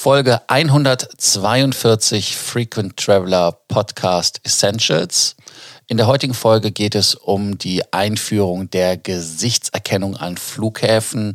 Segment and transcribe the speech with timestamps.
[0.00, 5.34] Folge 142 Frequent Traveler Podcast Essentials.
[5.88, 11.34] In der heutigen Folge geht es um die Einführung der Gesichtserkennung an Flughäfen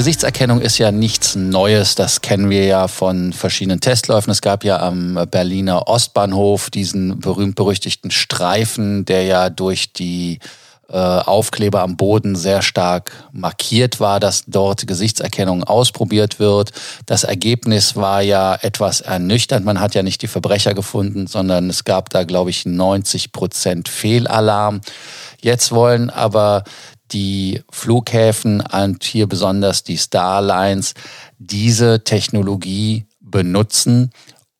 [0.00, 1.94] Gesichtserkennung ist ja nichts Neues.
[1.94, 4.30] Das kennen wir ja von verschiedenen Testläufen.
[4.30, 10.38] Es gab ja am Berliner Ostbahnhof diesen berühmt-berüchtigten Streifen, der ja durch die
[10.88, 16.72] äh, Aufkleber am Boden sehr stark markiert war, dass dort Gesichtserkennung ausprobiert wird.
[17.04, 19.66] Das Ergebnis war ja etwas ernüchternd.
[19.66, 23.90] Man hat ja nicht die Verbrecher gefunden, sondern es gab da, glaube ich, 90 Prozent
[23.90, 24.80] Fehlalarm.
[25.42, 26.64] Jetzt wollen aber
[27.12, 30.94] die Flughäfen und hier besonders die Starlines
[31.38, 34.10] diese Technologie benutzen,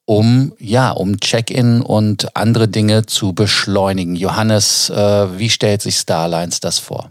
[0.05, 4.17] um ja, um Check-in und andere Dinge zu beschleunigen.
[4.17, 7.11] Johannes, äh, wie stellt sich Starlines das vor?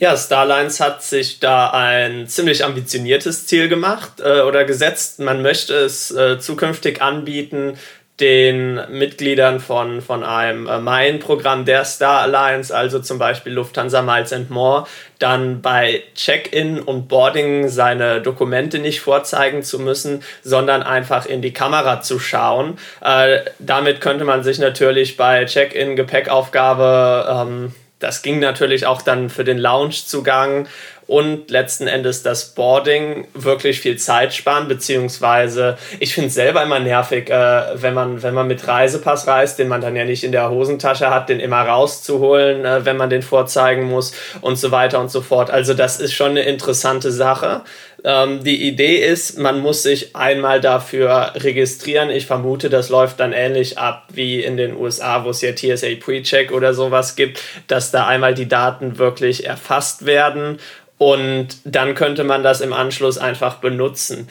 [0.00, 5.18] Ja, Starlines hat sich da ein ziemlich ambitioniertes Ziel gemacht äh, oder gesetzt.
[5.18, 7.76] Man möchte es äh, zukünftig anbieten,
[8.20, 14.32] den Mitgliedern von, von einem äh, Main-Programm der Star Alliance, also zum Beispiel Lufthansa Miles
[14.32, 14.86] and More,
[15.18, 21.52] dann bei Check-in und Boarding seine Dokumente nicht vorzeigen zu müssen, sondern einfach in die
[21.52, 22.78] Kamera zu schauen.
[23.00, 29.28] Äh, damit könnte man sich natürlich bei Check-in Gepäckaufgabe, ähm, das ging natürlich auch dann
[29.28, 30.68] für den Lounge-Zugang
[31.08, 36.80] und letzten Endes das Boarding wirklich viel Zeit sparen, beziehungsweise ich finde es selber immer
[36.80, 40.32] nervig, äh, wenn, man, wenn man mit Reisepass reist, den man dann ja nicht in
[40.32, 45.00] der Hosentasche hat, den immer rauszuholen, äh, wenn man den vorzeigen muss und so weiter
[45.00, 45.50] und so fort.
[45.50, 47.62] Also das ist schon eine interessante Sache.
[48.04, 52.10] Ähm, die Idee ist, man muss sich einmal dafür registrieren.
[52.10, 55.88] Ich vermute, das läuft dann ähnlich ab wie in den USA, wo es ja TSA
[55.98, 60.58] Pre-Check oder sowas gibt, dass da einmal die Daten wirklich erfasst werden
[60.98, 64.28] und dann könnte man das im Anschluss einfach benutzen.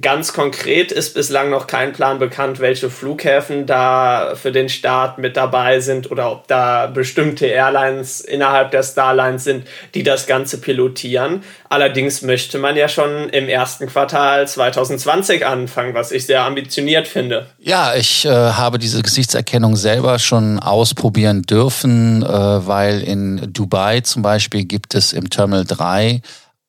[0.00, 5.36] Ganz konkret ist bislang noch kein Plan bekannt, welche Flughäfen da für den Start mit
[5.36, 11.44] dabei sind oder ob da bestimmte Airlines innerhalb der Starlines sind, die das Ganze pilotieren.
[11.70, 17.46] Allerdings möchte man ja schon im ersten Quartal 2020 anfangen, was ich sehr ambitioniert finde.
[17.58, 24.22] Ja, ich äh, habe diese Gesichtserkennung selber schon ausprobieren dürfen, äh, weil in Dubai zum
[24.22, 26.20] Beispiel gibt es im Terminal 3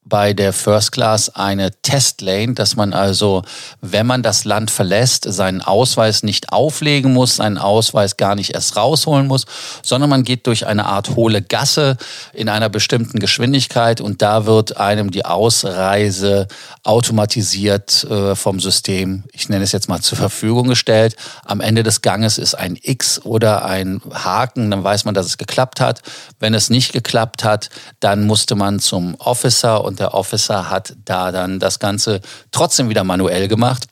[0.10, 3.44] bei der First Class eine Testlane, dass man also,
[3.82, 8.76] wenn man das Land verlässt, seinen Ausweis nicht auflegen muss, seinen Ausweis gar nicht erst
[8.76, 9.46] rausholen muss,
[9.84, 11.98] sondern man geht durch eine Art hohle Gasse
[12.34, 16.48] in einer bestimmten Geschwindigkeit und da wird einem die Ausreise
[16.84, 21.16] automatisiert äh, vom System, ich nenne es jetzt mal zur Verfügung gestellt.
[21.44, 25.38] Am Ende des Ganges ist ein X oder ein Haken, dann weiß man, dass es
[25.38, 26.02] geklappt hat.
[26.40, 27.70] Wenn es nicht geklappt hat,
[28.00, 32.22] dann musste man zum Officer und der Officer hat da dann das Ganze
[32.52, 33.88] trotzdem wieder manuell gemacht.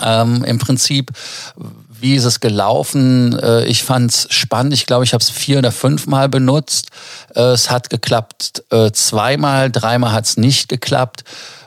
[0.00, 1.10] Ähm, Im Prinzip,
[2.00, 3.38] wie ist es gelaufen?
[3.38, 4.72] Äh, ich fand es spannend.
[4.72, 6.90] Ich glaube, ich habe es vier oder fünfmal benutzt.
[7.34, 11.24] Äh, es hat geklappt äh, zweimal, dreimal hat es nicht geklappt.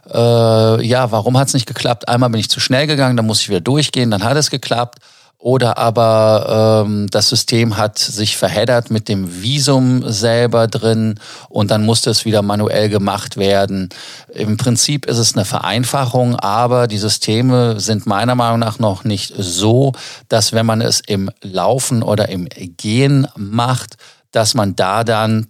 [0.10, 2.08] Äh, ja, warum hat es nicht geklappt?
[2.08, 5.00] Einmal bin ich zu schnell gegangen, dann muss ich wieder durchgehen, dann hat es geklappt.
[5.42, 11.20] Oder aber ähm, das System hat sich verheddert mit dem Visum selber drin
[11.50, 13.90] und dann musste es wieder manuell gemacht werden.
[14.32, 19.34] Im Prinzip ist es eine Vereinfachung, aber die Systeme sind meiner Meinung nach noch nicht
[19.36, 19.94] so,
[20.30, 22.48] dass wenn man es im Laufen oder im
[22.78, 23.98] Gehen macht,
[24.32, 25.48] dass man da dann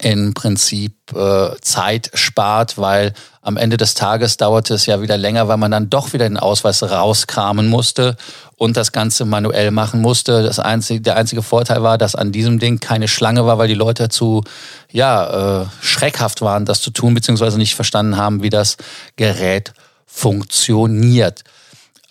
[0.00, 5.48] im Prinzip äh, Zeit spart, weil am Ende des Tages dauerte es ja wieder länger,
[5.48, 8.16] weil man dann doch wieder den Ausweis rauskramen musste
[8.56, 10.42] und das Ganze manuell machen musste.
[10.42, 13.74] Das einzige, der einzige Vorteil war, dass an diesem Ding keine Schlange war, weil die
[13.74, 14.44] Leute zu
[14.90, 18.76] ja, äh, schreckhaft waren, das zu tun, beziehungsweise nicht verstanden haben, wie das
[19.16, 19.72] Gerät
[20.06, 21.44] funktioniert.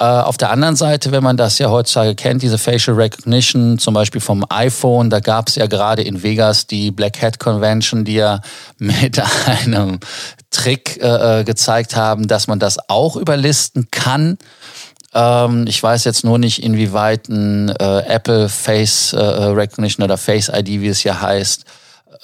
[0.01, 3.93] Äh, auf der anderen Seite, wenn man das ja heutzutage kennt, diese Facial Recognition, zum
[3.93, 8.15] Beispiel vom iPhone, da gab es ja gerade in Vegas die Black Hat Convention, die
[8.15, 8.41] ja
[8.79, 9.99] mit einem
[10.49, 14.39] Trick äh, äh, gezeigt haben, dass man das auch überlisten kann.
[15.13, 20.49] Ähm, ich weiß jetzt nur nicht, inwieweit ein äh, Apple Face äh, Recognition oder Face
[20.49, 21.63] ID, wie es ja heißt,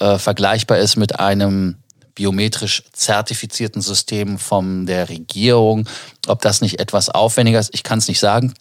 [0.00, 1.76] äh, vergleichbar ist mit einem
[2.18, 5.88] biometrisch zertifizierten Systemen von der Regierung.
[6.26, 8.54] Ob das nicht etwas aufwendiger ist, ich kann es nicht sagen.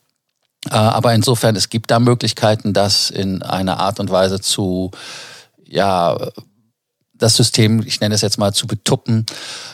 [0.70, 4.92] Äh, aber insofern, es gibt da Möglichkeiten, das in einer Art und Weise zu,
[5.66, 6.16] ja,
[7.16, 9.26] das System, ich nenne es jetzt mal, zu betuppen.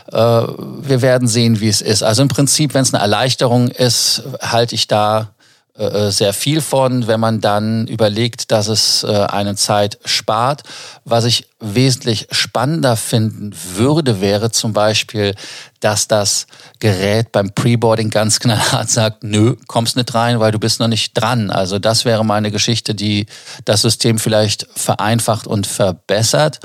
[0.09, 2.03] Äh, wir werden sehen, wie es ist.
[2.03, 5.35] Also im Prinzip, wenn es eine Erleichterung ist, halte ich da
[5.75, 10.61] sehr viel von, wenn man dann überlegt, dass es äh, eine Zeit spart.
[11.03, 15.33] Was ich wesentlich spannender finden würde, wäre zum Beispiel,
[15.79, 16.45] dass das
[16.79, 21.13] Gerät beim Preboarding ganz knallhart sagt, nö, kommst nicht rein, weil du bist noch nicht
[21.13, 21.49] dran.
[21.49, 23.25] Also das wäre mal eine Geschichte, die
[23.65, 26.59] das System vielleicht vereinfacht und verbessert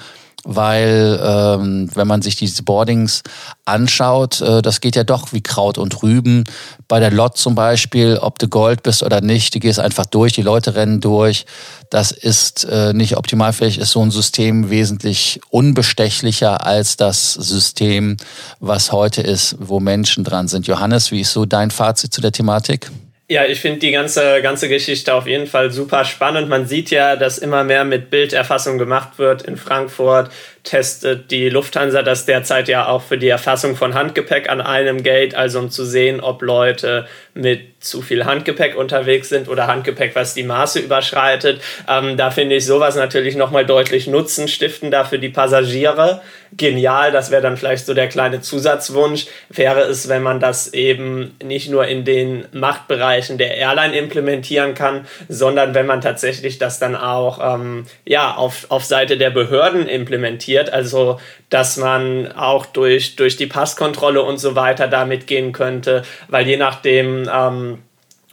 [0.51, 3.23] weil ähm, wenn man sich diese Boardings
[3.67, 6.45] anschaut, äh, das geht ja doch wie Kraut und Rüben.
[6.89, 10.33] Bei der Lot zum Beispiel, ob du Gold bist oder nicht, du gehst einfach durch,
[10.33, 11.45] die Leute rennen durch.
[11.91, 13.53] Das ist äh, nicht optimal.
[13.53, 18.17] Vielleicht ist so ein System wesentlich unbestechlicher als das System,
[18.59, 20.67] was heute ist, wo Menschen dran sind.
[20.67, 22.91] Johannes, wie ist so dein Fazit zu der Thematik?
[23.31, 26.49] Ja, ich finde die ganze, ganze Geschichte auf jeden Fall super spannend.
[26.49, 29.43] Man sieht ja, dass immer mehr mit Bilderfassung gemacht wird.
[29.43, 30.31] In Frankfurt
[30.65, 35.35] testet die Lufthansa das derzeit ja auch für die Erfassung von Handgepäck an einem Gate,
[35.35, 40.33] also um zu sehen, ob Leute mit zu viel Handgepäck unterwegs sind oder Handgepäck, was
[40.33, 41.61] die Maße überschreitet.
[41.87, 46.23] Ähm, da finde ich sowas natürlich nochmal deutlich Nutzen stiften da für die Passagiere.
[46.57, 51.37] Genial, das wäre dann vielleicht so der kleine Zusatzwunsch, wäre es, wenn man das eben
[51.43, 56.97] nicht nur in den Machtbereichen der Airline implementieren kann, sondern wenn man tatsächlich das dann
[56.97, 63.37] auch ähm, ja, auf, auf Seite der Behörden implementiert, also dass man auch durch, durch
[63.37, 67.79] die Passkontrolle und so weiter damit gehen könnte, weil je nachdem, ähm,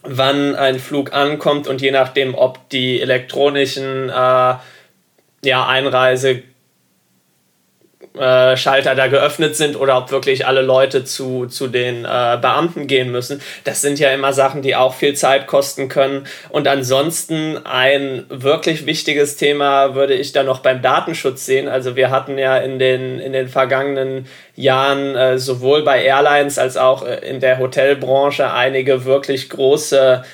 [0.02, 4.54] wann ein Flug ankommt und je nachdem, ob die elektronischen äh,
[5.44, 6.42] ja, Einreise
[8.18, 12.86] äh, Schalter da geöffnet sind oder ob wirklich alle Leute zu, zu den äh, Beamten
[12.86, 13.40] gehen müssen.
[13.64, 16.26] Das sind ja immer Sachen, die auch viel Zeit kosten können.
[16.48, 21.68] Und ansonsten ein wirklich wichtiges Thema würde ich da noch beim Datenschutz sehen.
[21.68, 26.76] Also wir hatten ja in den, in den vergangenen Jahren äh, sowohl bei Airlines als
[26.76, 30.24] auch äh, in der Hotelbranche einige wirklich große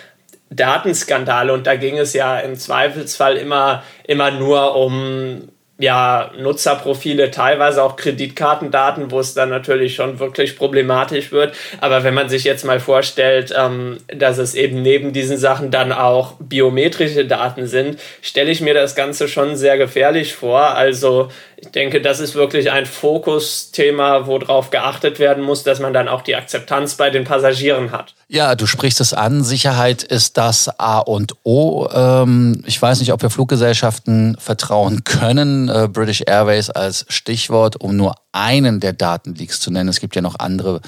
[0.54, 5.48] Datenskandale und da ging es ja im Zweifelsfall immer, immer nur um
[5.82, 11.56] ja, Nutzerprofile, teilweise auch Kreditkartendaten, wo es dann natürlich schon wirklich problematisch wird.
[11.80, 15.90] Aber wenn man sich jetzt mal vorstellt, ähm, dass es eben neben diesen Sachen dann
[15.90, 20.60] auch biometrische Daten sind, stelle ich mir das Ganze schon sehr gefährlich vor.
[20.60, 21.30] Also
[21.64, 26.22] ich denke, das ist wirklich ein Fokusthema, worauf geachtet werden muss, dass man dann auch
[26.22, 28.14] die Akzeptanz bei den Passagieren hat.
[28.26, 29.44] Ja, du sprichst es an.
[29.44, 31.88] Sicherheit ist das A und O.
[31.94, 35.68] Ähm, ich weiß nicht, ob wir Fluggesellschaften vertrauen können.
[35.72, 39.88] Äh, British Airways als Stichwort, um nur einen der Datenleaks zu nennen.
[39.88, 40.80] Es gibt ja noch andere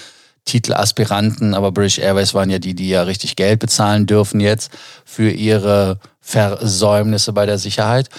[0.44, 4.70] Titelaspiranten, aber British Airways waren ja die, die ja richtig Geld bezahlen dürfen jetzt
[5.06, 8.10] für ihre Versäumnisse bei der Sicherheit.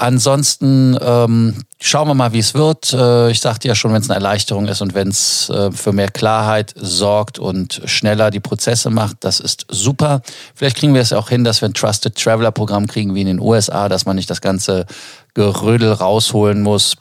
[0.00, 2.90] Ansonsten ähm, schauen wir mal, wie es wird.
[2.94, 5.92] Äh, ich sagte ja schon, wenn es eine Erleichterung ist und wenn es äh, für
[5.92, 10.22] mehr Klarheit sorgt und schneller die Prozesse macht, das ist super.
[10.54, 13.26] Vielleicht kriegen wir es auch hin, dass wir ein Trusted Traveler Programm kriegen wie in
[13.26, 14.86] den USA, dass man nicht das ganze
[15.34, 16.96] Gerödel rausholen muss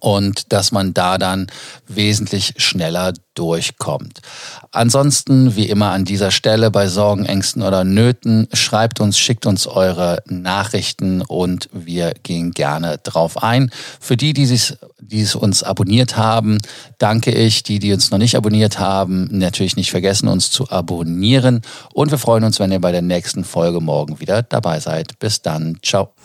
[0.00, 1.46] und dass man da dann
[1.86, 4.20] wesentlich schneller durchkommt.
[4.72, 9.66] Ansonsten, wie immer an dieser Stelle bei Sorgen, Ängsten oder Nöten, schreibt uns, schickt uns
[9.66, 13.70] eure Nachrichten und wir gehen gerne drauf ein.
[14.00, 16.58] Für die, die es, die es uns abonniert haben,
[16.98, 17.62] danke ich.
[17.62, 21.62] Die, die uns noch nicht abonniert haben, natürlich nicht vergessen, uns zu abonnieren.
[21.92, 25.18] Und wir freuen uns, wenn ihr bei der nächsten Folge morgen wieder dabei seid.
[25.18, 25.78] Bis dann.
[25.82, 26.15] Ciao.